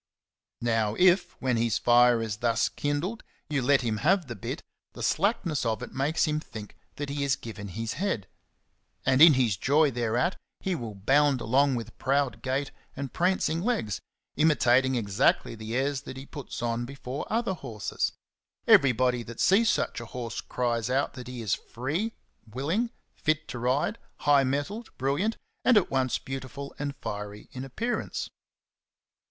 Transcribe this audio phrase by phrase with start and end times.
[0.61, 5.03] Now if, when his fire is thus kindled, you let him have the bit, the
[5.03, 7.67] slackness of it makes him think that he is 6o XENOPHON ON HORSEMANSHIP.
[7.67, 8.27] given his head,
[9.05, 14.01] and in his joy thereat he will bound along with proud gait and prancing legs,
[14.35, 18.11] imitating exactly the airs that he puts on before other horses.
[18.65, 22.15] Everybody that sees such a horse cries out that he is free,
[22.49, 28.31] willing, fit to ride, high mettled, brilliant, and at once beautiful and fiery in appearance.